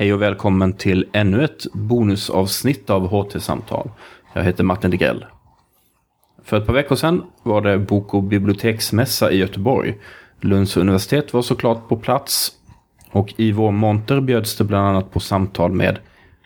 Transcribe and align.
Hej 0.00 0.12
och 0.14 0.22
välkommen 0.22 0.72
till 0.72 1.06
ännu 1.12 1.44
ett 1.44 1.72
bonusavsnitt 1.72 2.90
av 2.90 3.08
HT-samtal. 3.08 3.90
Jag 4.32 4.44
heter 4.44 4.64
Martin 4.64 4.90
Degrell. 4.90 5.24
För 6.44 6.56
ett 6.56 6.66
par 6.66 6.74
veckor 6.74 6.96
sedan 6.96 7.22
var 7.42 7.60
det 7.60 7.78
bok 7.78 8.14
och 8.14 8.22
biblioteksmässa 8.22 9.30
i 9.30 9.36
Göteborg. 9.36 9.98
Lunds 10.40 10.76
universitet 10.76 11.32
var 11.32 11.42
såklart 11.42 11.88
på 11.88 11.96
plats 11.96 12.52
och 13.10 13.34
i 13.36 13.52
vår 13.52 13.70
monter 13.70 14.20
bjöds 14.20 14.56
det 14.56 14.64
bland 14.64 14.88
annat 14.88 15.10
på 15.10 15.20
samtal 15.20 15.72
med 15.72 15.98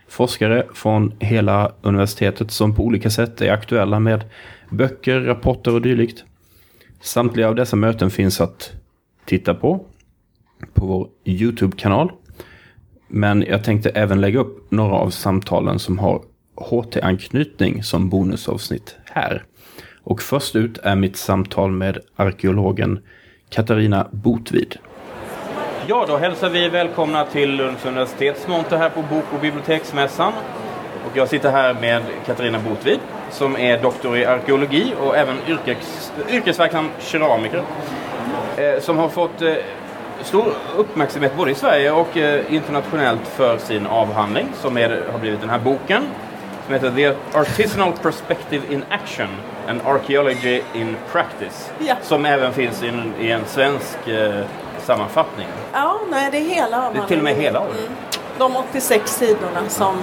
forskare 0.08 0.66
från 0.74 1.12
hela 1.18 1.72
universitetet 1.82 2.50
som 2.50 2.74
på 2.74 2.82
olika 2.82 3.10
sätt 3.10 3.40
är 3.40 3.52
aktuella 3.52 4.00
med 4.00 4.24
böcker, 4.70 5.20
rapporter 5.20 5.74
och 5.74 5.82
dylikt. 5.82 6.24
Samtliga 7.00 7.48
av 7.48 7.54
dessa 7.54 7.76
möten 7.76 8.10
finns 8.10 8.40
att 8.40 8.72
titta 9.24 9.54
på 9.54 9.86
på 10.72 10.86
vår 10.86 11.08
YouTube-kanal. 11.24 12.12
Men 13.08 13.44
jag 13.48 13.64
tänkte 13.64 13.90
även 13.90 14.20
lägga 14.20 14.40
upp 14.40 14.70
några 14.70 14.94
av 14.94 15.10
samtalen 15.10 15.78
som 15.78 15.98
har 15.98 16.22
HT-anknytning 16.56 17.82
som 17.82 18.08
bonusavsnitt 18.08 18.96
här. 19.04 19.44
Och 20.02 20.22
först 20.22 20.56
ut 20.56 20.78
är 20.78 20.96
mitt 20.96 21.16
samtal 21.16 21.70
med 21.70 21.98
arkeologen 22.16 22.98
Katarina 23.50 24.08
Botvid. 24.10 24.76
Ja, 25.86 26.04
då 26.08 26.16
hälsar 26.16 26.50
vi 26.50 26.68
välkomna 26.68 27.24
till 27.24 27.50
Lunds 27.50 27.84
universitetsmonter 27.86 28.76
här 28.76 28.90
på 28.90 29.02
Bok 29.02 29.24
och 29.34 29.40
biblioteksmässan. 29.40 30.32
Och 31.10 31.16
jag 31.16 31.28
sitter 31.28 31.50
här 31.50 31.74
med 31.74 32.02
Katarina 32.26 32.58
Botvid 32.58 32.98
som 33.30 33.56
är 33.56 33.82
doktor 33.82 34.16
i 34.16 34.24
arkeologi 34.24 34.94
och 35.00 35.16
även 35.16 35.36
yrkes, 35.48 36.12
yrkesverksam 36.30 36.88
keramiker. 36.98 37.62
Eh, 38.56 38.80
som 38.80 38.98
har 38.98 39.08
fått 39.08 39.42
eh, 39.42 39.54
stor 40.22 40.52
uppmärksamhet 40.76 41.36
både 41.36 41.50
i 41.50 41.54
Sverige 41.54 41.90
och 41.90 42.16
eh, 42.16 42.54
internationellt 42.54 43.26
för 43.26 43.58
sin 43.58 43.86
avhandling 43.86 44.48
som 44.60 44.78
är, 44.78 45.02
har 45.12 45.18
blivit 45.18 45.40
den 45.40 45.50
här 45.50 45.58
boken 45.58 46.02
som 46.64 46.74
heter 46.74 46.90
The 46.90 47.38
Artisanal 47.38 47.92
Perspective 48.02 48.74
in 48.74 48.84
Action 48.90 49.28
and 49.68 49.80
Archaeology 49.86 50.62
in 50.74 50.96
Practice. 51.12 51.70
Ja. 51.78 51.94
Som 52.02 52.24
även 52.24 52.52
finns 52.52 52.82
i 52.82 52.88
en, 52.88 53.14
i 53.20 53.30
en 53.30 53.44
svensk 53.46 54.08
eh, 54.08 54.44
sammanfattning. 54.78 55.46
Ja, 55.72 56.00
nej, 56.10 56.28
det 56.30 56.38
är 56.38 56.54
hela 56.54 56.90
Det 56.90 56.98
är 56.98 57.06
till 57.06 57.18
och 57.18 57.24
med 57.24 57.34
hela 57.36 57.60
Mm. 57.60 57.72
De 58.38 58.56
86 58.56 59.12
sidorna 59.12 59.68
som, 59.68 59.96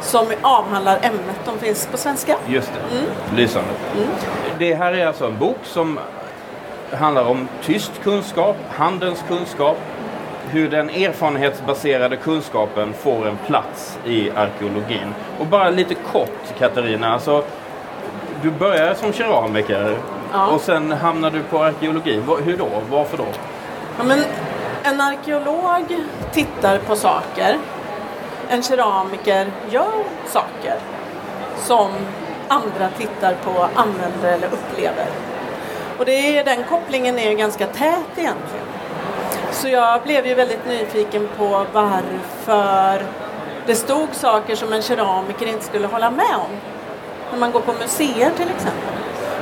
som 0.00 0.26
avhandlar 0.42 0.98
ämnet, 1.02 1.40
de 1.44 1.58
finns 1.58 1.86
på 1.86 1.96
svenska. 1.96 2.36
Just 2.48 2.72
det, 2.72 3.36
lysande. 3.36 3.68
Det 4.58 4.74
här 4.74 4.92
är 4.92 5.06
alltså 5.06 5.26
en 5.26 5.38
bok 5.38 5.58
som 5.62 5.98
handlar 6.96 7.24
om 7.28 7.48
tyst 7.62 7.92
kunskap, 8.02 8.56
handens 8.70 9.24
kunskap, 9.28 9.76
hur 10.50 10.70
den 10.70 10.90
erfarenhetsbaserade 10.90 12.16
kunskapen 12.16 12.92
får 12.92 13.28
en 13.28 13.36
plats 13.46 13.98
i 14.04 14.30
arkeologin. 14.30 15.14
Och 15.40 15.46
bara 15.46 15.70
lite 15.70 15.94
kort 15.94 16.58
Katarina, 16.58 17.12
alltså, 17.12 17.44
du 18.42 18.50
började 18.50 18.94
som 18.94 19.12
keramiker 19.12 19.96
Ja. 20.32 20.46
och 20.46 20.60
sen 20.60 20.92
hamnar 20.92 21.30
du 21.30 21.42
på 21.42 21.62
arkeologi. 21.64 22.22
Hur 22.44 22.56
då? 22.56 22.68
Varför 22.90 23.16
då? 23.16 23.24
Ja, 23.98 24.04
men 24.04 24.18
en 24.82 25.00
arkeolog 25.00 25.96
tittar 26.32 26.78
på 26.78 26.96
saker. 26.96 27.58
En 28.48 28.62
keramiker 28.62 29.46
gör 29.70 29.92
saker 30.26 30.74
som 31.56 31.88
andra 32.48 32.88
tittar 32.98 33.34
på, 33.44 33.68
använder 33.74 34.32
eller 34.32 34.46
upplever. 34.46 35.06
Och 35.98 36.04
det 36.04 36.38
är, 36.38 36.44
den 36.44 36.64
kopplingen 36.64 37.18
är 37.18 37.30
ju 37.30 37.36
ganska 37.36 37.66
tät 37.66 38.04
egentligen. 38.16 38.66
Så 39.52 39.68
jag 39.68 40.02
blev 40.02 40.26
ju 40.26 40.34
väldigt 40.34 40.66
nyfiken 40.66 41.28
på 41.36 41.66
varför 41.72 43.06
det 43.66 43.74
stod 43.74 44.08
saker 44.12 44.56
som 44.56 44.72
en 44.72 44.82
keramiker 44.82 45.46
inte 45.46 45.64
skulle 45.64 45.86
hålla 45.86 46.10
med 46.10 46.36
om. 46.36 46.56
När 47.30 47.38
man 47.38 47.52
går 47.52 47.60
på 47.60 47.72
museer 47.72 48.30
till 48.36 48.48
exempel. 48.48 48.96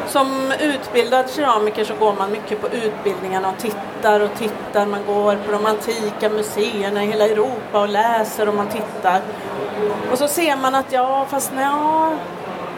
Som 0.06 0.52
utbildad 0.60 1.30
keramiker 1.30 1.84
så 1.84 1.94
går 1.94 2.12
man 2.12 2.32
mycket 2.32 2.60
på 2.60 2.68
utbildningarna 2.68 3.48
och 3.48 3.58
tittar 3.58 4.20
och 4.20 4.30
tittar. 4.38 4.86
Man 4.86 5.00
går 5.06 5.36
på 5.36 5.52
de 5.52 5.66
antika 5.66 6.28
museerna 6.28 7.04
i 7.04 7.06
hela 7.06 7.24
Europa 7.24 7.80
och 7.80 7.88
läser 7.88 8.48
och 8.48 8.54
man 8.54 8.68
tittar. 8.68 9.20
Och 10.12 10.18
så 10.18 10.28
ser 10.28 10.56
man 10.56 10.74
att 10.74 10.92
ja, 10.92 11.26
fast 11.30 11.52
nej, 11.54 12.16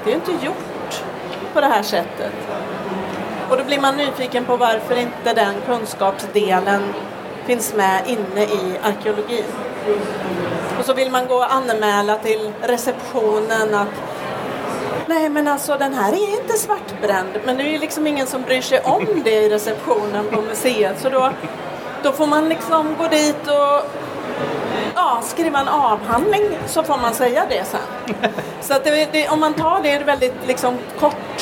det 0.04 0.10
är 0.10 0.14
ju 0.14 0.20
inte 0.20 0.47
gjort 0.47 1.03
på 1.53 1.60
det 1.60 1.66
här 1.66 1.82
sättet. 1.82 2.32
Och 3.50 3.56
då 3.56 3.64
blir 3.64 3.80
man 3.80 3.96
nyfiken 3.96 4.44
på 4.44 4.56
varför 4.56 4.96
inte 4.96 5.34
den 5.34 5.54
kunskapsdelen 5.66 6.82
finns 7.46 7.74
med 7.74 8.02
inne 8.06 8.42
i 8.44 8.78
arkeologin. 8.82 9.44
Och 10.78 10.84
så 10.84 10.94
vill 10.94 11.10
man 11.10 11.26
gå 11.26 11.34
och 11.34 11.54
anmäla 11.54 12.16
till 12.18 12.52
receptionen 12.62 13.74
att 13.74 13.88
Nej 15.08 15.28
men 15.28 15.48
alltså 15.48 15.76
den 15.78 15.94
här 15.94 16.12
är 16.12 16.40
inte 16.40 16.52
svartbränd. 16.52 17.38
Men 17.44 17.56
det 17.56 17.62
är 17.62 17.68
ju 17.68 17.78
liksom 17.78 18.06
ingen 18.06 18.26
som 18.26 18.42
bryr 18.42 18.60
sig 18.60 18.80
om 18.80 19.06
det 19.24 19.30
i 19.30 19.48
receptionen 19.48 20.26
på 20.30 20.40
museet. 20.40 21.00
Så 21.00 21.08
då, 21.08 21.30
då 22.02 22.12
får 22.12 22.26
man 22.26 22.48
liksom 22.48 22.94
gå 22.98 23.08
dit 23.08 23.46
och 23.46 23.90
ja, 24.94 25.20
skriva 25.22 25.60
en 25.60 25.68
avhandling 25.68 26.58
så 26.66 26.82
får 26.82 26.96
man 26.96 27.14
säga 27.14 27.46
det 27.48 27.64
sen. 27.64 28.16
Så 28.60 28.74
att 28.74 28.84
det, 28.84 29.12
det, 29.12 29.28
om 29.28 29.40
man 29.40 29.54
tar 29.54 29.80
det 29.82 29.98
väldigt 29.98 30.34
liksom 30.46 30.78
kort 31.00 31.35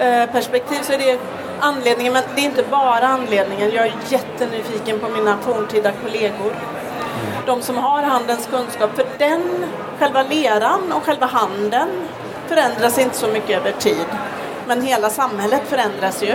Eh, 0.00 0.26
perspektiv 0.26 0.82
så 0.82 0.92
är 0.92 0.98
det 0.98 1.18
anledningen. 1.60 2.12
Men 2.12 2.22
det 2.34 2.40
är 2.40 2.44
inte 2.44 2.64
bara 2.70 3.06
anledningen. 3.06 3.70
Jag 3.70 3.86
är 3.86 3.92
jättenyfiken 4.08 5.00
på 5.00 5.08
mina 5.08 5.38
forntida 5.38 5.92
kollegor. 5.92 6.54
De 7.46 7.62
som 7.62 7.76
har 7.76 8.02
handens 8.02 8.46
kunskap. 8.46 8.90
För 8.94 9.06
den, 9.18 9.64
själva 9.98 10.22
leran 10.22 10.92
och 10.92 11.02
själva 11.02 11.26
handen 11.26 11.88
förändras 12.46 12.98
inte 12.98 13.16
så 13.16 13.28
mycket 13.28 13.56
över 13.60 13.72
tid. 13.72 14.06
Men 14.66 14.82
hela 14.82 15.10
samhället 15.10 15.62
förändras 15.66 16.22
ju. 16.22 16.34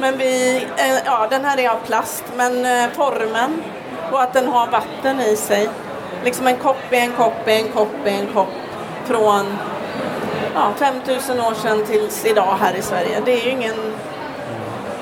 Men 0.00 0.18
vi, 0.18 0.56
eh, 0.76 0.98
ja 1.04 1.26
den 1.30 1.44
här 1.44 1.58
är 1.60 1.68
av 1.68 1.78
plast 1.86 2.24
men 2.36 2.66
eh, 2.66 2.90
formen 2.92 3.62
och 4.12 4.22
att 4.22 4.32
den 4.32 4.48
har 4.48 4.66
vatten 4.66 5.20
i 5.20 5.36
sig. 5.36 5.68
Liksom 6.24 6.46
en 6.46 6.56
kopp 6.56 6.92
är 6.92 6.96
en 6.96 7.12
kopp 7.12 7.48
är 7.48 7.58
en 7.58 7.68
kopp 7.68 8.06
är 8.06 8.10
en 8.10 8.32
kopp 8.34 8.52
från 9.04 9.58
ja, 10.54 10.72
5000 10.78 11.40
år 11.40 11.54
sedan 11.54 11.84
tills 11.86 12.24
idag 12.24 12.56
här 12.60 12.74
i 12.74 12.82
Sverige. 12.82 13.22
Det 13.24 13.32
är 13.32 13.44
ju 13.44 13.50
ingen, 13.50 13.74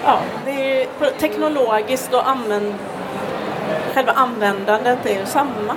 ja 0.05 0.19
det 0.45 0.51
är 0.51 0.81
ju 0.81 0.87
teknologiskt 1.21 2.15
och 2.15 2.29
använd, 2.29 2.75
själva 3.95 4.13
användandet 4.13 5.07
är 5.07 5.21
ju 5.21 5.27
samma. 5.27 5.77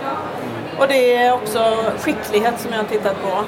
Och 0.80 0.88
det 0.88 1.16
är 1.16 1.34
också 1.34 1.76
skicklighet 2.00 2.60
som 2.60 2.72
jag 2.72 2.80
har 2.80 2.86
tittat 2.86 3.22
på. 3.22 3.44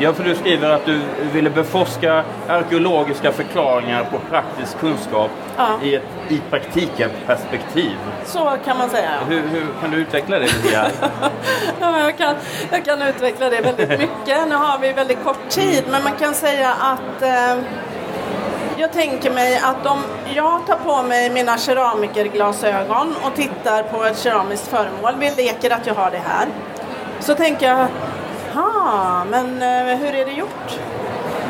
Ja, 0.00 0.12
för 0.12 0.24
du 0.24 0.34
skriver 0.34 0.70
att 0.70 0.86
du 0.86 1.00
ville 1.32 1.50
beforska 1.50 2.24
arkeologiska 2.48 3.32
förklaringar 3.32 4.04
på 4.04 4.18
praktisk 4.30 4.78
kunskap 4.78 5.30
Ja. 5.56 5.68
i 5.82 5.94
ett 5.94 6.02
i 6.28 6.40
praktiken 6.50 7.10
perspektiv. 7.26 7.96
Så 8.24 8.56
kan 8.64 8.78
man 8.78 8.90
säga. 8.90 9.10
Hur, 9.28 9.42
hur 9.42 9.66
kan 9.80 9.90
du 9.90 9.96
utveckla 9.96 10.38
det 10.38 10.44
lite? 10.44 10.90
Ja, 11.80 11.98
jag, 12.00 12.18
kan, 12.18 12.34
jag 12.70 12.84
kan 12.84 13.02
utveckla 13.02 13.48
det 13.50 13.60
väldigt 13.60 13.88
mycket. 13.98 14.48
Nu 14.48 14.54
har 14.54 14.78
vi 14.78 14.92
väldigt 14.92 15.24
kort 15.24 15.48
tid 15.48 15.84
men 15.90 16.02
man 16.04 16.12
kan 16.20 16.34
säga 16.34 16.72
att 16.80 17.22
eh, 17.22 17.58
jag 18.76 18.92
tänker 18.92 19.30
mig 19.30 19.60
att 19.64 19.86
om 19.86 19.98
jag 20.34 20.66
tar 20.66 20.76
på 20.76 21.02
mig 21.02 21.30
mina 21.30 21.58
keramikerglasögon 21.58 23.14
och 23.24 23.34
tittar 23.34 23.82
på 23.82 24.04
ett 24.04 24.18
keramiskt 24.18 24.66
föremål, 24.68 25.12
vi 25.18 25.30
leker 25.42 25.70
att 25.70 25.86
jag 25.86 25.94
har 25.94 26.10
det 26.10 26.22
här, 26.26 26.46
så 27.20 27.34
tänker 27.34 27.68
jag, 27.68 27.86
ha, 28.54 29.07
men 29.24 29.62
eh, 29.62 29.98
hur 29.98 30.14
är 30.14 30.24
det 30.24 30.32
gjort? 30.32 30.78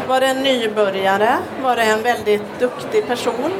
Var 0.08 0.20
det 0.20 0.26
en 0.26 0.42
nybörjare? 0.42 1.38
Var 1.62 1.76
det 1.76 1.82
en 1.82 2.02
väldigt 2.02 2.58
duktig 2.58 3.06
person 3.06 3.52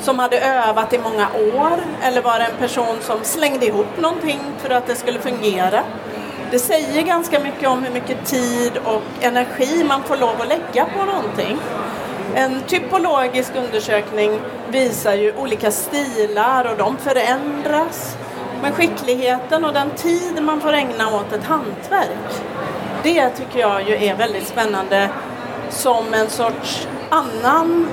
som 0.00 0.18
hade 0.18 0.40
övat 0.40 0.92
i 0.92 0.98
många 0.98 1.28
år? 1.54 1.72
Eller 2.02 2.22
var 2.22 2.38
det 2.38 2.44
en 2.44 2.56
person 2.58 2.96
som 3.00 3.18
slängde 3.22 3.66
ihop 3.66 4.00
någonting 4.00 4.40
för 4.58 4.70
att 4.70 4.86
det 4.86 4.94
skulle 4.94 5.18
fungera? 5.18 5.82
Det 6.50 6.58
säger 6.58 7.02
ganska 7.02 7.40
mycket 7.40 7.68
om 7.68 7.82
hur 7.82 7.92
mycket 7.92 8.26
tid 8.26 8.72
och 8.84 9.02
energi 9.20 9.84
man 9.84 10.02
får 10.02 10.16
lov 10.16 10.40
att 10.40 10.48
lägga 10.48 10.84
på 10.84 11.04
någonting. 11.04 11.58
En 12.34 12.62
typologisk 12.66 13.52
undersökning 13.56 14.40
visar 14.70 15.14
ju 15.14 15.32
olika 15.36 15.70
stilar 15.70 16.64
och 16.64 16.76
de 16.76 16.96
förändras. 16.96 18.16
Men 18.62 18.72
skickligheten 18.72 19.64
och 19.64 19.72
den 19.72 19.90
tid 19.90 20.42
man 20.42 20.60
får 20.60 20.72
ägna 20.72 21.16
åt 21.16 21.32
ett 21.32 21.44
hantverk, 21.44 22.42
det 23.06 23.30
tycker 23.30 23.58
jag 23.58 23.88
ju 23.88 24.04
är 24.04 24.16
väldigt 24.16 24.46
spännande 24.46 25.08
som 25.70 26.14
en 26.14 26.30
sorts 26.30 26.88
annan 27.10 27.88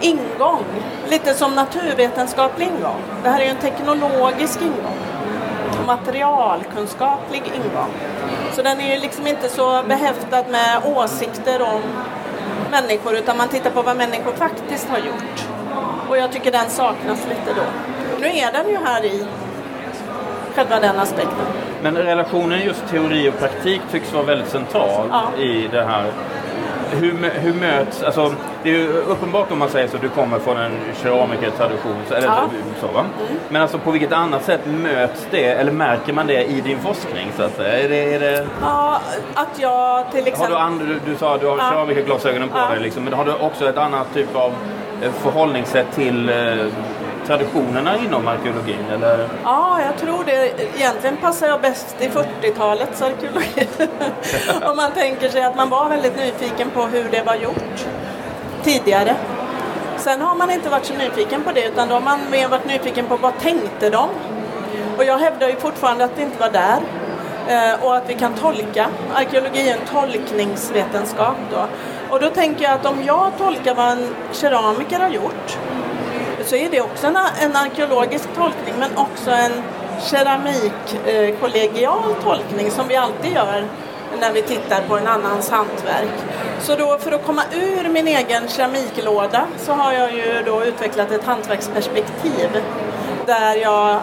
ingång. 0.00 0.64
Lite 1.08 1.34
som 1.34 1.54
naturvetenskaplig 1.54 2.66
ingång. 2.66 3.02
Det 3.22 3.28
här 3.28 3.40
är 3.40 3.44
ju 3.44 3.50
en 3.50 3.56
teknologisk 3.56 4.62
ingång. 4.62 4.98
Materialkunskaplig 5.86 7.42
ingång. 7.54 7.90
Så 8.52 8.62
den 8.62 8.80
är 8.80 8.94
ju 8.94 9.00
liksom 9.00 9.26
inte 9.26 9.48
så 9.48 9.82
behäftad 9.88 10.44
med 10.50 10.80
åsikter 10.84 11.62
om 11.62 11.82
människor 12.70 13.16
utan 13.16 13.36
man 13.36 13.48
tittar 13.48 13.70
på 13.70 13.82
vad 13.82 13.96
människor 13.96 14.32
faktiskt 14.32 14.88
har 14.88 14.98
gjort. 14.98 15.46
Och 16.08 16.18
jag 16.18 16.32
tycker 16.32 16.52
den 16.52 16.70
saknas 16.70 17.26
lite 17.28 17.60
då. 17.60 17.62
Nu 18.20 18.26
är 18.26 18.52
den 18.52 18.68
ju 18.68 18.76
här 18.84 19.04
i 19.04 19.26
själva 20.54 20.80
den 20.80 20.98
aspekten. 20.98 21.67
Men 21.82 21.96
relationen 21.96 22.60
just 22.64 22.88
teori 22.90 23.28
och 23.28 23.38
praktik 23.38 23.80
tycks 23.92 24.12
vara 24.12 24.24
väldigt 24.24 24.48
central 24.48 25.06
Ja. 25.10 25.42
i 25.42 25.68
det 25.72 25.84
här. 25.84 26.04
Hur, 26.90 27.30
hur 27.40 27.54
möts, 27.54 28.02
alltså 28.02 28.32
det 28.62 28.70
är 28.70 28.74
ju 28.74 28.88
uppenbart 28.88 29.52
om 29.52 29.58
man 29.58 29.68
säger 29.68 29.88
så 29.88 29.96
att 29.96 30.02
du 30.02 30.08
kommer 30.08 30.38
från 30.38 30.56
en 30.56 30.72
keramikertradition, 31.02 31.96
eller 32.10 32.26
Ja. 32.26 32.42
så 32.80 32.86
va? 32.86 33.04
Men 33.48 33.62
alltså 33.62 33.78
på 33.78 33.90
vilket 33.90 34.12
annat 34.12 34.44
sätt 34.44 34.60
möts 34.66 35.26
det, 35.30 35.44
eller 35.44 35.72
märker 35.72 36.12
man 36.12 36.26
det 36.26 36.44
i 36.44 36.60
din 36.60 36.78
forskning 36.78 37.32
så 37.36 37.42
att 37.42 37.56
säga? 37.56 37.78
Är 37.84 37.88
det, 37.88 38.14
är 38.14 38.20
det, 38.20 38.46
Ja, 38.62 39.00
att 39.34 39.58
jag 39.58 40.10
till 40.10 40.20
har 40.20 40.28
exempel... 40.28 40.50
du, 40.50 40.56
and, 40.58 40.80
du, 40.80 41.12
du 41.12 41.16
sa 41.18 41.34
att 41.34 41.40
du 41.40 41.46
har 41.46 41.58
Ja. 41.58 41.70
keramikerglasögonen 41.72 42.48
på 42.48 42.58
Ja. 42.58 42.68
dig 42.70 42.80
liksom, 42.80 43.04
men 43.04 43.12
har 43.12 43.24
du 43.24 43.32
också 43.34 43.68
ett 43.68 43.78
annat 43.78 44.14
typ 44.14 44.36
av 44.36 44.52
eh, 45.02 45.10
förhållningssätt 45.12 45.86
till 45.94 46.28
eh, 46.28 46.34
traditionerna 47.28 47.98
inom 47.98 48.28
arkeologin? 48.28 48.84
Eller? 48.92 49.28
Ja, 49.44 49.80
jag 49.86 49.96
tror 49.98 50.24
det. 50.24 50.60
Egentligen 50.76 51.16
passar 51.16 51.46
jag 51.46 51.60
bäst 51.60 51.96
i 52.00 52.08
40-talets 52.08 53.02
arkeologi. 53.02 53.68
Om 54.70 54.76
man 54.76 54.92
tänker 54.92 55.28
sig 55.28 55.44
att 55.44 55.56
man 55.56 55.68
var 55.68 55.88
väldigt 55.88 56.16
nyfiken 56.16 56.70
på 56.70 56.82
hur 56.82 57.08
det 57.10 57.22
var 57.22 57.34
gjort 57.34 57.86
tidigare. 58.62 59.16
Sen 59.96 60.20
har 60.20 60.34
man 60.34 60.50
inte 60.50 60.68
varit 60.68 60.84
så 60.84 60.94
nyfiken 60.94 61.44
på 61.44 61.52
det 61.52 61.64
utan 61.64 61.88
då 61.88 61.94
har 61.94 62.00
man 62.00 62.18
mer 62.30 62.48
varit 62.48 62.66
nyfiken 62.66 63.06
på 63.06 63.16
vad 63.16 63.38
tänkte 63.38 63.90
de? 63.90 64.08
Och 64.96 65.04
jag 65.04 65.18
hävdar 65.18 65.48
ju 65.48 65.56
fortfarande 65.56 66.04
att 66.04 66.16
det 66.16 66.22
inte 66.22 66.40
var 66.40 66.50
där. 66.50 66.78
Eh, 67.48 67.84
och 67.84 67.96
att 67.96 68.10
vi 68.10 68.14
kan 68.14 68.34
tolka. 68.34 68.88
Arkeologi 69.14 69.68
är 69.68 69.74
en 69.74 69.86
tolkningsvetenskap 69.92 71.36
då. 71.50 71.66
Och 72.10 72.20
då 72.20 72.30
tänker 72.30 72.64
jag 72.64 72.72
att 72.72 72.86
om 72.86 73.02
jag 73.04 73.32
tolkar 73.38 73.74
vad 73.74 73.92
en 73.92 74.14
keramiker 74.32 75.00
har 75.00 75.08
gjort 75.08 75.58
så 76.48 76.56
är 76.56 76.70
det 76.70 76.80
också 76.80 77.06
en, 77.06 77.16
en 77.16 77.56
arkeologisk 77.56 78.28
tolkning 78.34 78.74
men 78.78 78.96
också 78.96 79.30
en 79.30 79.52
keramikkollegial 80.02 82.10
eh, 82.10 82.24
tolkning 82.24 82.70
som 82.70 82.88
vi 82.88 82.96
alltid 82.96 83.32
gör 83.32 83.64
när 84.20 84.32
vi 84.32 84.42
tittar 84.42 84.82
på 84.88 84.96
en 84.96 85.06
annans 85.06 85.50
hantverk. 85.50 86.10
Så 86.60 86.76
då 86.76 86.98
för 86.98 87.12
att 87.12 87.26
komma 87.26 87.42
ur 87.52 87.88
min 87.88 88.08
egen 88.08 88.48
keramiklåda 88.48 89.46
så 89.58 89.72
har 89.72 89.92
jag 89.92 90.14
ju 90.14 90.42
då 90.46 90.64
utvecklat 90.64 91.10
ett 91.10 91.24
hantverksperspektiv 91.24 92.62
där 93.26 93.56
jag 93.56 94.00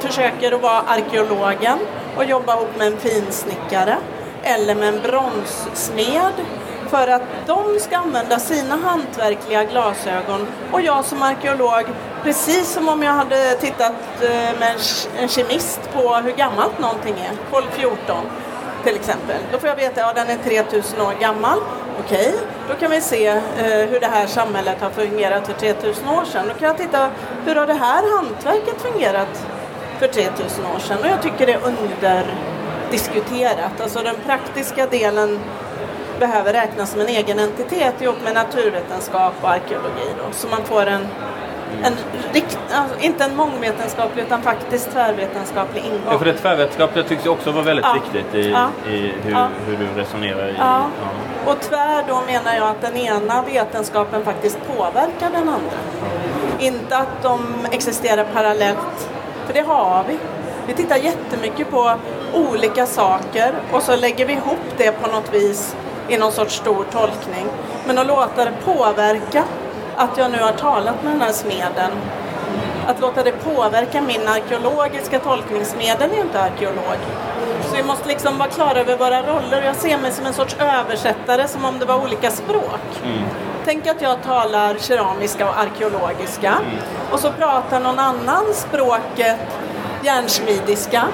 försöker 0.00 0.52
att 0.52 0.62
vara 0.62 0.80
arkeologen 0.80 1.78
och 2.16 2.24
jobba 2.24 2.56
ihop 2.56 2.78
med 2.78 2.86
en 2.86 2.96
finsnickare 2.96 3.96
eller 4.42 4.74
med 4.74 4.88
en 4.88 5.00
bronssmed 5.00 6.34
för 6.94 7.08
att 7.08 7.22
de 7.46 7.80
ska 7.80 7.96
använda 7.96 8.38
sina 8.38 8.76
hantverkliga 8.76 9.64
glasögon 9.64 10.46
och 10.72 10.80
jag 10.80 11.04
som 11.04 11.22
arkeolog, 11.22 11.84
precis 12.22 12.72
som 12.72 12.88
om 12.88 13.02
jag 13.02 13.12
hade 13.12 13.54
tittat 13.54 13.92
eh, 14.22 14.58
med 14.60 14.76
en 15.18 15.28
kemist 15.28 15.80
på 15.92 16.14
hur 16.14 16.32
gammalt 16.32 16.78
någonting 16.78 17.14
är, 17.14 17.30
12-14 17.52 17.96
till 18.84 18.94
exempel. 18.94 19.36
Då 19.52 19.58
får 19.58 19.68
jag 19.68 19.76
veta 19.76 20.06
att 20.06 20.16
ja, 20.16 20.24
den 20.24 20.38
är 20.38 20.42
3000 20.64 21.00
år 21.00 21.14
gammal. 21.20 21.58
Okej, 22.04 22.34
då 22.68 22.74
kan 22.74 22.90
vi 22.90 23.00
se 23.00 23.26
eh, 23.26 23.42
hur 23.90 24.00
det 24.00 24.06
här 24.06 24.26
samhället 24.26 24.80
har 24.80 24.90
fungerat 24.90 25.46
för 25.46 25.52
3000 25.52 26.08
år 26.08 26.24
sedan. 26.24 26.44
Då 26.48 26.54
kan 26.54 26.68
jag 26.68 26.76
titta, 26.76 27.10
hur 27.44 27.54
har 27.54 27.66
det 27.66 27.74
här 27.74 28.16
hantverket 28.16 28.82
fungerat 28.82 29.46
för 29.98 30.08
3000 30.08 30.66
år 30.74 30.78
sedan? 30.78 30.98
Och 31.00 31.06
jag 31.06 31.22
tycker 31.22 31.46
det 31.46 31.52
är 31.52 31.66
underdiskuterat. 31.66 33.80
Alltså 33.80 34.02
den 34.02 34.16
praktiska 34.26 34.86
delen 34.86 35.40
behöver 36.18 36.52
räknas 36.52 36.90
som 36.90 37.00
en 37.00 37.08
egen 37.08 37.38
entitet 37.38 38.02
ihop 38.02 38.16
med 38.24 38.34
naturvetenskap 38.34 39.32
och 39.42 39.50
arkeologi. 39.50 40.08
Då. 40.18 40.24
Så 40.32 40.48
man 40.48 40.64
får 40.64 40.86
en, 40.86 41.06
en 41.82 41.92
rikt, 42.32 42.58
alltså, 42.74 42.98
inte 43.00 43.24
en 43.24 43.36
mångvetenskaplig 43.36 44.22
utan 44.22 44.42
faktiskt 44.42 44.90
tvärvetenskaplig 44.92 45.84
ingång. 45.84 46.00
Ja, 46.10 46.18
för 46.18 46.24
det 46.24 46.32
tvärvetenskapliga 46.34 47.04
tycks 47.04 47.26
ju 47.26 47.30
också 47.30 47.50
vara 47.52 47.64
väldigt 47.64 47.84
Ja. 47.84 47.92
viktigt 48.12 48.34
i, 48.34 48.50
Ja. 48.50 48.68
i 48.90 49.12
hur, 49.22 49.32
Ja. 49.32 49.46
hur 49.66 49.76
du 49.76 50.00
resonerar. 50.00 50.48
I. 50.48 50.54
Och 51.46 51.60
tvär 51.60 52.04
då 52.08 52.22
menar 52.26 52.54
jag 52.56 52.68
att 52.68 52.80
den 52.80 52.96
ena 52.96 53.42
vetenskapen 53.42 54.24
faktiskt 54.24 54.58
påverkar 54.76 55.30
den 55.32 55.48
andra. 55.48 55.76
Inte 56.58 56.96
att 56.96 57.22
de 57.22 57.56
existerar 57.70 58.24
parallellt, 58.34 59.08
för 59.46 59.54
det 59.54 59.60
har 59.60 60.04
vi. 60.08 60.18
Vi 60.66 60.74
tittar 60.74 60.96
jättemycket 60.96 61.70
på 61.70 61.92
olika 62.34 62.86
saker 62.86 63.54
och 63.72 63.82
så 63.82 63.96
lägger 63.96 64.26
vi 64.26 64.32
ihop 64.32 64.58
det 64.76 64.92
på 65.02 65.10
något 65.10 65.34
vis 65.34 65.76
i 66.08 66.16
någon 66.16 66.32
sorts 66.32 66.54
stor 66.56 66.84
tolkning. 66.92 67.46
Men 67.86 67.98
att 67.98 68.06
låta 68.06 68.44
det 68.44 68.52
påverka 68.64 69.44
att 69.96 70.18
jag 70.18 70.30
nu 70.30 70.38
har 70.38 70.52
talat 70.52 71.02
med 71.02 71.12
den 71.12 71.22
här 71.22 71.32
smeden 71.32 71.90
att 72.86 73.00
låta 73.00 73.22
det 73.22 73.32
påverka 73.32 74.02
min 74.02 74.28
arkeologiska 74.28 75.18
tolkningsmedel 75.18 76.10
är 76.10 76.14
ju 76.14 76.20
inte 76.20 76.40
arkeolog. 76.40 76.98
Så 77.70 77.76
vi 77.76 77.82
måste 77.82 78.08
liksom 78.08 78.38
vara 78.38 78.48
klara 78.48 78.80
över 78.80 78.96
våra 78.96 79.22
roller. 79.22 79.62
Jag 79.62 79.76
ser 79.76 79.98
mig 79.98 80.12
som 80.12 80.26
en 80.26 80.32
sorts 80.32 80.56
översättare, 80.58 81.48
som 81.48 81.64
om 81.64 81.78
det 81.78 81.84
var 81.84 82.02
olika 82.02 82.30
språk. 82.30 82.80
Tänk 83.64 83.86
att 83.86 84.02
jag 84.02 84.22
talar 84.22 84.74
keramiska 84.78 85.48
och 85.48 85.58
arkeologiska 85.58 86.54
och 87.10 87.20
så 87.20 87.32
pratar 87.32 87.80
någon 87.80 87.98
annan 87.98 88.54
språket 88.54 89.38
järnsmidiska 90.02 91.04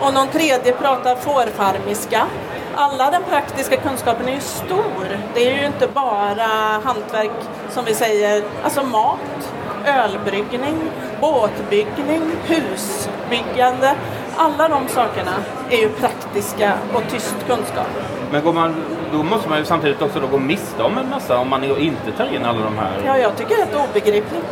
och 0.00 0.14
någon 0.14 0.28
tredje 0.28 0.72
pratar 0.72 1.16
fårfarmiska. 1.16 2.26
Alla 2.74 3.10
den 3.10 3.22
praktiska 3.22 3.76
kunskapen 3.76 4.28
är 4.28 4.34
ju 4.34 4.40
stor. 4.40 5.18
Det 5.34 5.50
är 5.50 5.60
ju 5.60 5.66
inte 5.66 5.86
bara 5.94 6.46
hantverk 6.84 7.30
som 7.70 7.84
vi 7.84 7.94
säger, 7.94 8.42
alltså 8.64 8.82
mat, 8.82 9.52
ölbryggning, 9.86 10.76
båtbyggning, 11.20 12.22
husbyggande. 12.46 13.94
Alla 14.36 14.68
de 14.68 14.88
sakerna 14.88 15.34
är 15.70 15.76
ju 15.76 15.88
praktiska 15.88 16.74
och 16.94 17.02
tyst 17.10 17.36
kunskap. 17.46 17.86
Men 18.32 18.44
går 18.44 18.52
man, 18.52 18.74
då 19.12 19.22
måste 19.22 19.48
man 19.48 19.58
ju 19.58 19.64
samtidigt 19.64 20.02
också 20.02 20.20
då 20.20 20.26
gå 20.26 20.38
miste 20.38 20.82
om 20.82 20.98
en 20.98 21.10
massa 21.10 21.38
om 21.38 21.48
man 21.48 21.64
inte 21.64 22.12
tar 22.16 22.34
in 22.34 22.44
alla 22.44 22.64
de 22.64 22.78
här. 22.78 23.02
Ja, 23.06 23.18
jag 23.18 23.36
tycker 23.36 23.56
det 23.56 23.62
är 23.62 23.88
obegripligt. 23.90 24.46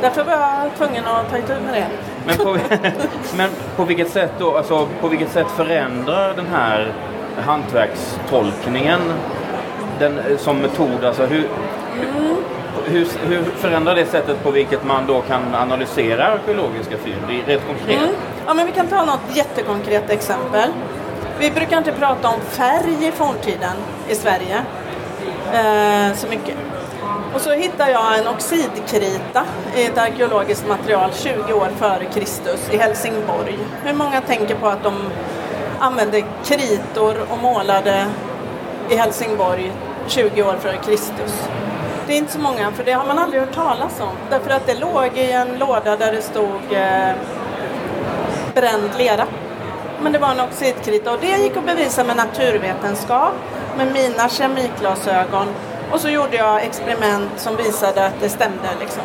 Därför 0.00 0.24
var 0.24 0.32
jag 0.32 0.76
tvungen 0.78 1.06
att 1.06 1.30
ta 1.30 1.38
itu 1.38 1.54
med 1.64 1.74
det. 1.74 1.86
Men 2.26 2.36
på, 2.36 2.52
men 3.36 3.50
på 3.76 3.84
vilket 3.84 4.10
sätt 4.10 4.32
då, 4.38 4.56
alltså 4.56 4.88
på 5.00 5.08
vilket 5.08 5.30
sätt 5.30 5.50
förändrar 5.56 6.34
den 6.34 6.46
här 6.46 6.92
hantverkstolkningen 7.40 9.00
den, 9.98 10.18
eh, 10.18 10.36
som 10.38 10.58
metod? 10.58 11.04
Alltså 11.04 11.26
hur, 11.26 11.48
hur, 12.84 13.06
hur 13.28 13.42
förändrar 13.44 13.94
det 13.94 14.06
sättet 14.06 14.42
på 14.42 14.50
vilket 14.50 14.84
man 14.84 15.06
då 15.06 15.20
kan 15.20 15.54
analysera 15.54 16.26
arkeologiska 16.26 16.96
fynd 16.96 17.46
rent 17.46 17.66
konkret? 17.66 17.98
Mm. 17.98 18.14
Ja, 18.46 18.54
men 18.54 18.66
vi 18.66 18.72
kan 18.72 18.86
ta 18.86 19.04
något 19.04 19.36
jättekonkret 19.36 20.10
exempel. 20.10 20.70
Vi 21.38 21.50
brukar 21.50 21.78
inte 21.78 21.92
prata 21.92 22.28
om 22.28 22.40
färg 22.40 23.06
i 23.08 23.10
forntiden 23.10 23.76
i 24.08 24.14
Sverige 24.14 24.64
eh, 25.52 26.14
så 26.16 26.26
mycket. 26.26 26.56
Och 27.34 27.40
så 27.40 27.52
hittar 27.52 27.88
jag 27.88 28.18
en 28.18 28.28
oxidkrita 28.28 29.44
i 29.76 29.84
ett 29.84 29.98
arkeologiskt 29.98 30.68
material 30.68 31.10
20 31.14 31.52
år 31.52 31.68
före 31.78 32.04
Kristus 32.04 32.70
i 32.72 32.76
Helsingborg. 32.76 33.58
Hur 33.84 33.94
många 33.94 34.20
tänker 34.20 34.54
på 34.54 34.66
att 34.66 34.82
de 34.82 34.94
använde 35.80 36.24
kritor 36.44 37.16
och 37.30 37.38
målade 37.38 38.06
i 38.90 38.96
Helsingborg 38.96 39.72
20 40.06 40.42
år 40.42 40.56
före 40.60 40.76
Kristus? 40.76 41.48
Det 42.06 42.12
är 42.12 42.18
inte 42.18 42.32
så 42.32 42.38
många, 42.38 42.70
för 42.70 42.84
det 42.84 42.92
har 42.92 43.06
man 43.06 43.18
aldrig 43.18 43.42
hört 43.42 43.54
talas 43.54 44.00
om. 44.00 44.16
Därför 44.30 44.50
att 44.50 44.66
det 44.66 44.74
låg 44.74 45.18
i 45.18 45.32
en 45.32 45.58
låda 45.58 45.96
där 45.96 46.12
det 46.12 46.22
stod 46.22 46.72
eh, 46.72 47.14
bränd 48.54 48.90
lera. 48.98 49.26
Men 50.02 50.12
det 50.12 50.18
var 50.18 50.30
en 50.30 50.40
oxidkrita 50.40 51.12
och 51.12 51.18
det 51.20 51.36
gick 51.36 51.56
att 51.56 51.66
bevisa 51.66 52.04
med 52.04 52.16
naturvetenskap, 52.16 53.34
med 53.76 53.92
mina 53.92 54.28
kemiklasögon. 54.28 55.46
och 55.92 56.00
så 56.00 56.08
gjorde 56.08 56.36
jag 56.36 56.62
experiment 56.62 57.30
som 57.36 57.56
visade 57.56 58.06
att 58.06 58.20
det 58.20 58.28
stämde. 58.28 58.68
Liksom. 58.80 59.02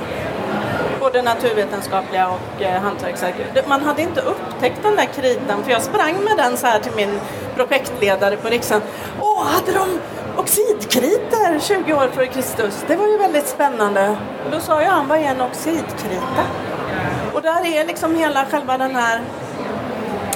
Både 0.99 1.21
naturvetenskapliga 1.21 2.29
och 2.29 2.61
eh, 2.61 2.81
hantverksarkeologi. 2.81 3.61
Man 3.67 3.81
hade 3.81 4.01
inte 4.01 4.21
upp 4.21 4.44
upptäckt 4.55 4.83
den 4.83 4.95
där 4.95 5.05
kritan 5.05 5.63
för 5.63 5.71
jag 5.71 5.81
sprang 5.81 6.23
med 6.23 6.37
den 6.37 6.57
så 6.57 6.67
här 6.67 6.79
till 6.79 6.91
min 6.95 7.19
projektledare 7.55 8.37
på 8.37 8.47
Riksen. 8.47 8.81
Åh, 9.21 9.43
hade 9.47 9.71
de 9.71 9.99
oxidkritor 10.37 11.59
20 11.59 11.93
år 11.93 12.07
före 12.13 12.27
Kristus? 12.27 12.85
Det 12.87 12.95
var 12.95 13.07
ju 13.07 13.17
väldigt 13.17 13.47
spännande. 13.47 14.17
Och 14.45 14.51
då 14.51 14.59
sa 14.59 14.81
jag, 14.81 14.91
han, 14.91 15.07
vad 15.07 15.17
är 15.17 15.23
en 15.23 15.41
oxidkrita? 15.41 16.43
Och 17.33 17.41
där 17.41 17.65
är 17.65 17.85
liksom 17.85 18.15
hela 18.15 18.45
själva 18.45 18.77
den 18.77 18.95
här 18.95 19.21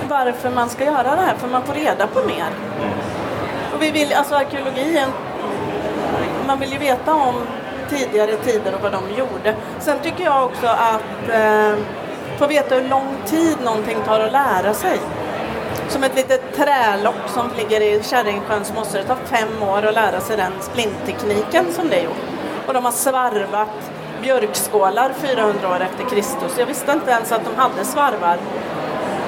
varför 0.10 0.50
man 0.50 0.70
ska 0.70 0.86
göra 0.86 1.16
det 1.16 1.22
här, 1.22 1.36
för 1.38 1.48
man 1.48 1.64
får 1.64 1.74
reda 1.74 2.08
på 2.08 2.20
mer. 2.20 2.50
Och 3.76 3.82
vi 3.82 3.92
vill, 3.92 4.14
alltså 4.14 4.36
arkeologi, 4.36 5.06
man 6.48 6.60
vill 6.60 6.72
ju 6.72 6.78
veta 6.78 7.14
om 7.14 7.36
tidigare 7.90 8.36
tider 8.36 8.76
och 8.76 8.82
vad 8.82 8.92
de 8.92 9.10
gjorde. 9.18 9.56
Sen 9.80 10.00
tycker 10.04 10.24
jag 10.24 10.46
också 10.46 10.68
att 10.68 11.30
eh, 11.30 11.74
få 12.39 12.48
veta 12.48 12.75
hur 12.75 12.89
lång 12.89 13.15
tid 13.25 13.58
någonting 13.63 13.98
tar 14.05 14.19
att 14.19 14.31
lära 14.31 14.74
sig. 14.74 15.00
Som 15.89 16.03
ett 16.03 16.15
litet 16.15 16.55
trälock 16.55 17.29
som 17.34 17.50
ligger 17.58 17.81
i 17.81 18.03
Kärringsjöns 18.03 18.74
måste 18.75 18.98
Det 18.98 19.03
tar 19.03 19.17
fem 19.25 19.63
år 19.63 19.86
att 19.86 19.93
lära 19.93 20.19
sig 20.22 20.38
den 20.38 20.51
splinttekniken 20.62 21.74
som 21.74 21.89
det 21.89 21.96
är 21.96 22.03
gjort. 22.03 22.24
Och 22.67 22.74
de 22.74 22.86
har 22.86 22.91
svarvat 22.91 23.91
björkskålar 24.22 25.13
400 25.22 25.69
år 25.69 25.79
efter 25.81 26.15
Kristus. 26.15 26.55
Jag 26.58 26.65
visste 26.65 26.91
inte 26.91 27.12
ens 27.12 27.31
att 27.31 27.46
de 27.46 27.62
hade 27.62 27.86
svarvar 27.86 28.38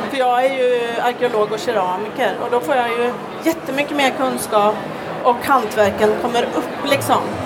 För 0.09 0.17
jag 0.17 0.45
är 0.45 0.53
ju 0.53 0.99
arkeolog 1.01 1.51
och 1.51 1.59
keramiker 1.59 2.35
och 2.41 2.51
då 2.51 2.59
får 2.59 2.75
jag 2.75 2.89
ju 2.89 3.13
jättemycket 3.43 3.97
mer 3.97 4.09
kunskap 4.17 4.75
och 5.23 5.45
hantverken 5.45 6.09
kommer 6.21 6.43
upp 6.43 6.89
liksom. 6.89 7.40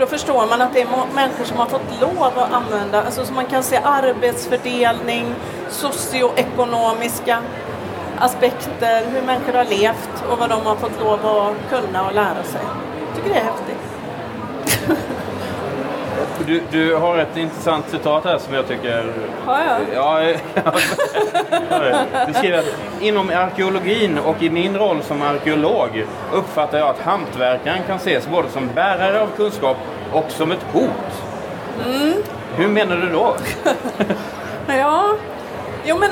För 0.00 0.06
då 0.06 0.10
förstår 0.10 0.46
man 0.46 0.62
att 0.62 0.72
det 0.74 0.80
är 0.80 1.14
människor 1.14 1.44
som 1.44 1.56
har 1.56 1.66
fått 1.66 2.00
lov 2.00 2.38
att 2.38 2.52
använda, 2.52 3.02
alltså 3.02 3.24
som 3.24 3.34
man 3.34 3.46
kan 3.46 3.62
se 3.62 3.76
arbetsfördelning, 3.76 5.34
socioekonomiska 5.68 7.42
aspekter, 8.18 9.06
hur 9.06 9.22
människor 9.22 9.52
har 9.52 9.64
levt 9.64 10.24
och 10.30 10.38
vad 10.38 10.48
de 10.48 10.66
har 10.66 10.76
fått 10.76 11.00
lov 11.00 11.26
att 11.26 11.70
kunna 11.70 12.06
och 12.06 12.14
lära 12.14 12.42
sig. 12.42 12.60
Jag 13.06 13.16
tycker 13.16 13.28
det 13.28 13.40
är 13.40 13.44
häftigt. 13.44 13.79
Du, 16.46 16.62
du 16.70 16.94
har 16.94 17.18
ett 17.18 17.36
intressant 17.36 17.88
citat 17.88 18.24
här 18.24 18.38
som 18.38 18.54
jag 18.54 18.68
tycker... 18.68 19.12
Har 19.44 19.60
jag? 19.60 19.80
Ja. 21.70 21.96
Du 22.26 22.34
skriver 22.34 22.58
att 22.58 22.74
inom 23.00 23.30
arkeologin 23.30 24.18
och 24.18 24.42
i 24.42 24.50
min 24.50 24.76
roll 24.76 25.02
som 25.02 25.22
arkeolog 25.22 26.06
uppfattar 26.32 26.78
jag 26.78 26.88
att 26.88 26.98
hantverkaren 27.00 27.82
kan 27.86 27.96
ses 27.96 28.28
både 28.28 28.48
som 28.48 28.68
bärare 28.74 29.20
av 29.20 29.28
kunskap 29.36 29.76
och 30.12 30.30
som 30.30 30.52
ett 30.52 30.66
hot. 30.72 31.22
Mm. 31.86 32.12
Hur 32.56 32.68
menar 32.68 32.96
du 32.96 33.08
då? 33.08 33.36
ja, 34.66 35.14
jo 35.84 35.98
men 35.98 36.10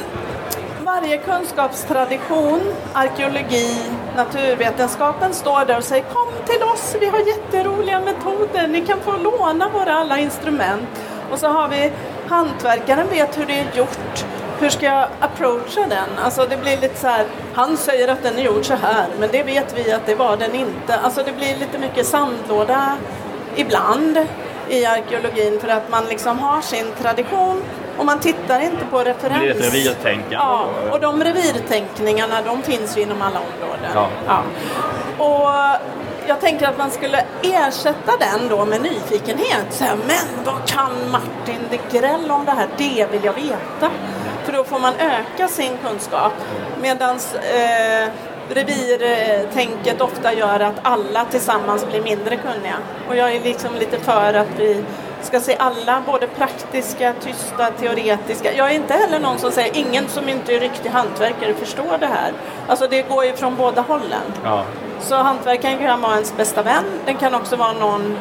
varje 0.88 1.18
kunskapstradition, 1.18 2.60
arkeologi, 2.92 3.76
naturvetenskapen 4.16 5.34
står 5.34 5.64
där 5.64 5.76
och 5.76 5.84
säger 5.84 6.04
kom 6.04 6.28
till 6.46 6.62
oss, 6.62 6.96
vi 7.00 7.06
har 7.06 7.18
jätteroliga 7.18 8.00
metoder, 8.00 8.68
ni 8.68 8.86
kan 8.86 9.00
få 9.00 9.16
låna 9.16 9.68
våra 9.68 9.92
alla 9.92 10.18
instrument. 10.18 10.88
Och 11.30 11.38
så 11.38 11.48
har 11.48 11.68
vi 11.68 11.92
hantverkaren 12.28 13.08
vet 13.08 13.38
hur 13.38 13.46
det 13.46 13.58
är 13.58 13.76
gjort, 13.76 14.24
hur 14.60 14.68
ska 14.68 14.86
jag 14.86 15.08
approacha 15.20 15.86
den? 15.88 16.08
Alltså 16.24 16.46
det 16.50 16.56
blir 16.56 16.76
lite 16.80 17.00
så 17.00 17.06
här, 17.06 17.26
han 17.54 17.76
säger 17.76 18.08
att 18.08 18.22
den 18.22 18.38
är 18.38 18.42
gjord 18.42 18.64
så 18.64 18.74
här, 18.74 19.06
men 19.20 19.28
det 19.32 19.42
vet 19.42 19.78
vi 19.78 19.92
att 19.92 20.06
det 20.06 20.14
var 20.14 20.36
den 20.36 20.54
inte. 20.54 20.98
Alltså 20.98 21.22
det 21.22 21.32
blir 21.32 21.56
lite 21.56 21.78
mycket 21.78 22.06
sandlåda 22.06 22.96
ibland 23.56 24.18
i 24.68 24.86
arkeologin 24.86 25.60
för 25.60 25.68
att 25.68 25.90
man 25.90 26.04
liksom 26.04 26.38
har 26.38 26.60
sin 26.60 26.86
tradition 27.02 27.62
och 27.98 28.06
man 28.06 28.20
tittar 28.20 28.60
inte 28.60 28.84
på 28.90 28.98
referens. 28.98 29.40
Det 29.40 29.40
blir 29.40 29.50
ett 29.50 29.74
revirtänkande. 29.74 30.34
Ja, 30.34 30.66
och 30.92 31.00
de 31.00 31.24
revirtänkningarna 31.24 32.42
de 32.42 32.62
finns 32.62 32.98
ju 32.98 33.02
inom 33.02 33.22
alla 33.22 33.40
områden. 33.40 33.90
Ja. 33.94 34.08
ja. 34.26 34.42
Och 35.24 35.80
jag 36.28 36.40
tänker 36.40 36.68
att 36.68 36.78
man 36.78 36.90
skulle 36.90 37.24
ersätta 37.42 38.12
den 38.20 38.48
då 38.48 38.64
med 38.64 38.82
nyfikenhet. 38.82 39.66
Så 39.70 39.84
här, 39.84 39.96
men 40.06 40.44
vad 40.44 40.68
kan 40.68 41.10
Martin 41.10 41.60
de 41.70 41.98
Grell 41.98 42.30
om 42.30 42.44
det 42.44 42.52
här? 42.52 42.68
Det 42.76 43.06
vill 43.10 43.24
jag 43.24 43.32
veta. 43.32 43.90
För 44.44 44.52
då 44.52 44.64
får 44.64 44.78
man 44.78 44.94
öka 44.94 45.48
sin 45.48 45.72
kunskap. 45.84 46.32
Medan 46.80 47.16
eh, 47.34 48.08
revirtänket 48.48 50.00
ofta 50.00 50.32
gör 50.32 50.60
att 50.60 50.74
alla 50.82 51.24
tillsammans 51.24 51.86
blir 51.86 52.02
mindre 52.02 52.36
kunniga. 52.36 52.76
Och 53.08 53.16
jag 53.16 53.32
är 53.32 53.40
liksom 53.40 53.74
lite 53.74 53.98
för 53.98 54.34
att 54.34 54.48
vi 54.58 54.84
ska 55.22 55.40
se 55.40 55.56
alla, 55.56 56.02
både 56.06 56.26
praktiska, 56.26 57.14
tysta, 57.20 57.70
teoretiska. 57.70 58.52
Jag 58.54 58.70
är 58.70 58.74
inte 58.74 58.94
heller 58.94 59.20
någon 59.20 59.38
som 59.38 59.50
säger 59.50 59.76
ingen 59.76 60.08
som 60.08 60.28
inte 60.28 60.54
är 60.54 60.60
riktig 60.60 60.90
hantverkare 60.90 61.54
förstår 61.54 61.98
det 61.98 62.06
här. 62.06 62.32
Alltså 62.68 62.88
det 62.88 63.02
går 63.02 63.24
ju 63.24 63.32
från 63.32 63.56
båda 63.56 63.80
hållen. 63.82 64.32
Ja. 64.44 64.64
Så 65.00 65.16
hantverkaren 65.16 65.78
kan 65.78 66.00
vara 66.00 66.14
ens 66.14 66.36
bästa 66.36 66.62
vän. 66.62 66.84
Den 67.06 67.16
kan 67.16 67.34
också 67.34 67.56
vara 67.56 67.72
någon 67.72 68.18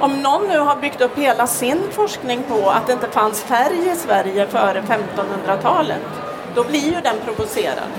om 0.00 0.22
någon 0.22 0.48
nu 0.48 0.58
har 0.58 0.76
byggt 0.76 1.00
upp 1.00 1.18
hela 1.18 1.46
sin 1.46 1.82
forskning 1.90 2.42
på 2.42 2.70
att 2.70 2.86
det 2.86 2.92
inte 2.92 3.10
fanns 3.10 3.42
färg 3.42 3.90
i 3.92 3.96
Sverige 3.96 4.46
före 4.46 4.82
1500-talet, 4.82 6.06
då 6.54 6.64
blir 6.64 6.84
ju 6.84 7.00
den 7.00 7.16
provocerad 7.24 7.90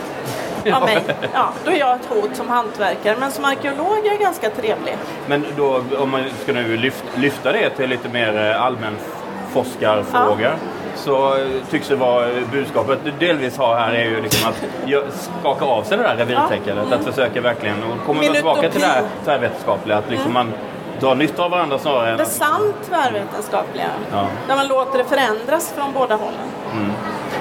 av 0.73 0.81
mig. 0.81 1.01
Ja, 1.33 1.49
då 1.65 1.71
är 1.71 1.79
jag 1.79 1.95
ett 1.95 2.05
hot 2.05 2.35
som 2.35 2.49
hantverkare, 2.49 3.15
men 3.19 3.31
som 3.31 3.45
arkeolog 3.45 4.05
är 4.05 4.11
jag 4.11 4.19
ganska 4.19 4.49
trevlig. 4.49 4.97
Men 5.27 5.45
då, 5.57 5.83
om 5.97 6.09
man 6.09 6.23
ska 6.43 6.53
nu 6.53 6.77
lyfta, 6.77 7.07
lyfta 7.15 7.51
det 7.51 7.69
till 7.69 7.89
lite 7.89 8.09
mer 8.09 8.51
eh, 8.51 8.65
allmän 8.65 8.97
forskarfråga. 9.53 10.49
Ja. 10.49 10.55
Så 10.95 11.37
eh, 11.37 11.47
tycks 11.69 11.87
det 11.87 11.95
vara 11.95 12.27
budskapet 12.51 12.99
du 13.03 13.11
delvis 13.11 13.57
har 13.57 13.75
här 13.75 13.93
är 13.93 14.03
ju 14.03 14.21
liksom 14.21 14.49
att 14.49 14.65
skaka 15.41 15.65
av 15.65 15.83
sig 15.83 15.97
det 15.97 16.03
där 16.03 16.15
revirtänkandet. 16.15 16.65
Ja. 16.67 16.81
Mm. 16.81 16.99
Att 16.99 17.05
försöka 17.05 17.41
verkligen, 17.41 17.83
och 17.83 18.05
kommer 18.05 18.23
man 18.23 18.33
tillbaka 18.33 18.69
till 18.69 18.81
det 18.81 18.87
här 18.87 19.03
tvärvetenskapliga, 19.25 19.97
att 19.97 20.09
liksom 20.09 20.31
mm. 20.31 20.47
man 20.47 20.53
drar 20.99 21.15
nytta 21.15 21.43
av 21.43 21.51
varandra 21.51 21.79
snarare 21.79 22.11
än... 22.11 22.17
Det 22.17 22.25
sant 22.25 22.75
tvärvetenskapliga. 22.89 23.87
Ja. 24.11 24.27
Där 24.47 24.55
man 24.55 24.67
låter 24.67 24.97
det 24.97 25.03
förändras 25.03 25.73
från 25.77 25.93
båda 25.93 26.15
hållen. 26.15 26.47
Mm. 26.73 26.91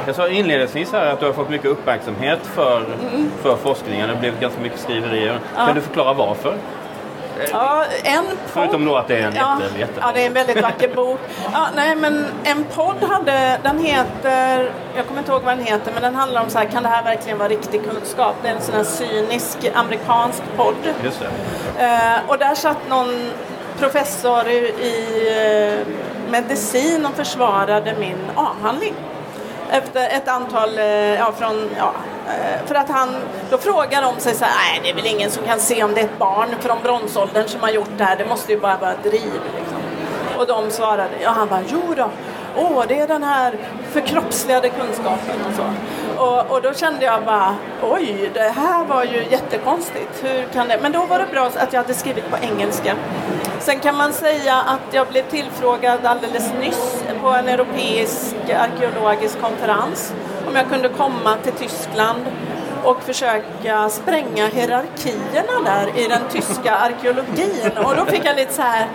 Jag 0.07 0.17
sa 0.17 0.29
inledningsvis 0.29 0.93
här 0.93 1.07
att 1.07 1.21
du 1.21 1.27
har 1.27 1.33
fått 1.33 1.51
mycket 1.51 1.67
uppmärksamhet 1.67 2.39
för, 2.43 2.77
mm. 2.77 3.31
för 3.43 3.57
forskningen. 3.57 4.09
Det 4.09 4.17
blev 4.17 4.41
ganska 4.41 4.61
mycket 4.61 4.81
skriverier. 4.81 5.39
Ja. 5.57 5.67
Kan 5.67 5.75
du 5.75 5.81
förklara 5.81 6.13
varför? 6.13 6.57
Ja, 7.53 7.85
en 8.03 8.25
podd. 8.27 8.37
Förutom 8.47 8.85
då 8.85 8.97
att 8.97 9.09
det 9.09 9.19
är 9.19 9.27
en 9.27 9.35
ja, 9.37 9.59
jätte, 9.63 9.79
jätte. 9.79 10.01
Ja, 10.01 10.11
det 10.15 10.23
är 10.23 10.27
en 10.27 10.33
väldigt 10.33 10.63
vacker 10.63 10.95
bok. 10.95 11.19
Ja, 11.53 11.69
nej, 11.77 11.97
men 11.97 12.27
en 12.45 12.65
podd 12.65 13.03
hade, 13.09 13.59
den 13.63 13.79
heter, 13.79 14.73
jag 14.97 15.07
kommer 15.07 15.21
inte 15.21 15.33
ihåg 15.33 15.43
vad 15.43 15.57
den 15.57 15.67
heter, 15.67 15.93
men 15.93 16.03
den 16.03 16.15
handlar 16.15 16.43
om 16.43 16.51
så 16.51 16.59
här, 16.59 16.67
kan 16.67 16.83
det 16.83 16.89
här 16.89 17.05
verkligen 17.05 17.39
vara 17.39 17.49
riktig 17.49 17.81
kunskap? 17.91 18.35
Det 18.43 18.49
är 18.49 18.55
en 18.55 18.63
sån 18.63 18.75
här 18.75 18.85
cynisk 18.85 19.71
amerikansk 19.75 20.43
podd. 20.57 20.75
Just 21.05 21.21
det. 21.21 21.85
Eh, 21.85 22.31
och 22.31 22.39
där 22.39 22.55
satt 22.55 22.89
någon 22.89 23.31
professor 23.79 24.49
i, 24.49 24.57
i 24.83 25.79
eh, 25.79 25.87
medicin 26.31 27.07
och 27.07 27.15
försvarade 27.15 27.95
min 27.99 28.19
avhandling 28.35 28.95
efter 29.71 30.09
ett 30.09 30.29
antal, 30.29 30.79
eh, 30.79 31.15
ja, 31.15 31.33
från, 31.39 31.71
ja, 31.79 31.93
eh, 32.29 32.67
för 32.67 32.75
att 32.75 32.89
han, 32.89 33.17
då 33.51 33.59
frågar 33.59 34.03
de 34.03 34.21
sig 34.21 34.35
så 34.35 34.45
här, 34.45 34.53
nej 34.73 34.81
det 34.83 34.91
är 34.91 34.95
väl 34.95 35.07
ingen 35.07 35.31
som 35.31 35.45
kan 35.45 35.61
se 35.61 35.85
om 35.85 35.95
det 35.95 36.01
är 36.01 36.05
ett 36.05 36.19
barn 36.19 36.49
från 36.61 36.79
bronsåldern 36.83 37.49
som 37.49 37.61
har 37.61 37.71
gjort 37.71 37.91
det 37.99 38.05
här, 38.05 38.17
det 38.17 38.27
måste 38.27 38.53
ju 38.53 38.61
bara 38.61 38.77
vara 38.77 38.95
driv. 39.03 39.41
Liksom. 39.57 39.79
Och 40.39 40.47
de 40.47 40.71
svarade, 40.71 41.11
ja 41.23 41.31
han 41.31 41.49
bara, 41.49 41.63
jo 41.69 41.83
då, 41.97 42.11
åh 42.57 42.85
det 42.89 43.01
är 43.01 43.09
den 43.09 43.23
här 43.23 43.59
förkroppsligade 43.93 44.69
kunskapen 44.69 45.37
och 45.49 45.55
så. 45.57 45.65
Och, 46.25 46.51
och, 46.51 46.63
då 46.63 46.75
kände 46.75 47.05
jag 47.05 47.25
bara, 47.25 47.57
oj, 47.83 48.31
det 48.35 48.41
här 48.41 48.85
var 48.85 49.05
ju 49.05 49.25
jättekonstigt. 49.31 50.25
Hur 50.25 50.45
kan 50.53 50.69
det? 50.69 50.79
Men 50.83 50.93
då 50.93 51.07
var 51.07 51.19
det 51.19 51.27
bra 51.33 51.47
att 51.47 51.73
jag 51.73 51.81
hade 51.81 51.95
skrivit 51.95 52.31
på 52.31 52.37
engelska. 52.43 52.95
Sen 53.61 53.81
kan 53.81 53.97
man 53.97 54.13
säga 54.13 54.57
att 54.57 54.95
jag 54.95 55.09
blev 55.09 55.31
tillfrågad 55.31 56.07
alldeles 56.07 56.53
nyss 56.61 57.05
på 57.23 57.29
en 57.29 57.49
europeisk 57.49 58.35
arkeologisk 58.51 59.41
konferens 59.41 60.13
om 60.49 60.57
jag 60.57 60.69
kunde 60.69 60.89
komma 60.89 61.37
till 61.43 61.53
Tyskland 61.53 62.21
och 62.85 63.03
försöka 63.03 63.89
spränga 63.89 64.47
hierarkierna 64.47 65.61
där 65.65 65.99
i 65.99 66.09
den 66.09 66.23
tyska 66.31 66.75
arkeologin. 66.75 67.71
Och 67.85 67.97
då 67.97 68.05
fick 68.05 68.25
jag 68.25 68.37
lite 68.37 68.53
så 68.53 68.63
här, 68.63 68.87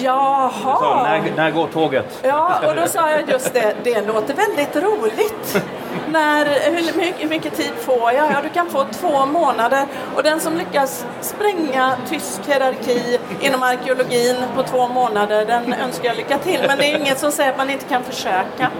jaha. 0.00 0.76
Så, 0.80 0.94
när, 0.94 1.32
när 1.36 1.50
går 1.50 1.66
tåget? 1.66 2.20
Ja, 2.22 2.68
och 2.68 2.76
då 2.76 2.86
sa 2.86 3.10
jag 3.10 3.28
just 3.28 3.54
det, 3.54 3.74
det 3.82 4.06
låter 4.06 4.34
väldigt 4.34 4.76
roligt. 4.76 5.62
När, 6.08 6.46
hur, 6.70 6.98
mycket, 6.98 7.30
mycket 7.30 7.56
tid 7.56 7.72
får 7.78 8.12
jag? 8.12 8.30
Ja, 8.30 8.36
du 8.42 8.48
kan 8.48 8.70
få 8.70 8.84
två 8.84 9.26
månader. 9.26 9.86
Och 10.16 10.22
den 10.22 10.40
som 10.40 10.56
lyckas 10.56 11.06
spränga 11.20 11.96
tysk 12.08 12.40
hierarki 12.46 13.18
inom 13.40 13.62
arkeologin 13.62 14.36
på 14.56 14.62
två 14.62 14.88
månader, 14.88 15.46
den 15.46 15.72
önskar 15.72 16.08
jag 16.08 16.16
lycka 16.16 16.38
till. 16.38 16.60
Men 16.66 16.78
det 16.78 16.92
är 16.92 16.98
inget 16.98 17.18
som 17.18 17.32
säger 17.32 17.50
att 17.50 17.58
man 17.58 17.70
inte 17.70 17.84
kan 17.84 18.02
försöka. 18.02 18.70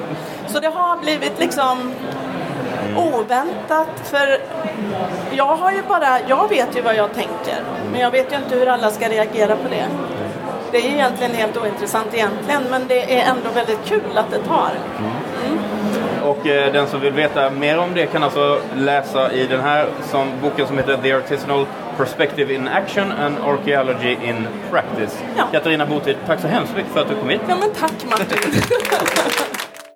Så 0.47 0.61
det 0.61 0.69
har 0.69 0.97
blivit 0.97 1.39
liksom 1.39 1.93
oväntat. 2.97 3.89
För 4.05 4.39
jag 5.33 5.57
har 5.57 5.73
ju 5.73 5.83
bara, 5.83 6.21
jag 6.29 6.49
vet 6.49 6.77
ju 6.77 6.83
vad 6.83 6.95
jag 6.95 7.15
tänker. 7.15 7.63
Men 7.93 8.01
jag 8.01 8.11
vet 8.11 8.33
ju 8.33 8.37
inte 8.37 8.57
hur 8.57 8.69
alla 8.69 8.91
ska 8.91 9.09
reagera 9.09 9.57
på 9.57 9.69
det. 9.69 9.87
Det 10.75 10.81
är 10.81 10.91
egentligen 10.91 11.35
helt 11.35 11.57
ointressant 11.57 12.15
egentligen, 12.15 12.63
men 12.71 12.89
det 12.89 13.19
är 13.21 13.31
ändå 13.31 13.51
väldigt 13.55 13.79
kul 13.85 14.19
att 14.19 14.31
det 14.31 14.39
tar. 14.39 14.71
Mm. 14.99 15.59
Och 16.23 16.47
eh, 16.47 16.73
den 16.73 16.87
som 16.87 17.01
vill 17.01 17.13
veta 17.13 17.51
mer 17.51 17.79
om 17.79 17.95
det 17.95 18.07
kan 18.07 18.23
alltså 18.23 18.61
läsa 18.77 19.33
i 19.33 19.47
den 19.47 19.61
här 19.61 19.89
som, 20.11 20.29
boken 20.43 20.67
som 20.67 20.79
heter 20.79 20.97
The 20.97 21.13
Artisanal 21.13 21.67
Perspective 21.97 22.55
in 22.55 22.69
Action 22.69 23.13
and 23.13 23.37
Archaeology 23.39 24.13
in 24.13 24.47
Practice. 24.71 25.23
Ja. 25.37 25.45
Katarina 25.53 25.87
Botit, 25.87 26.17
tack 26.27 26.41
så 26.41 26.49
hemskt 26.49 26.77
mycket 26.77 26.93
för 26.93 27.01
att 27.01 27.09
du 27.09 27.15
kom 27.15 27.29
hit. 27.29 27.41
Ja 27.49 27.57
men 27.57 27.71
tack 27.71 28.05
Martin. 28.11 28.39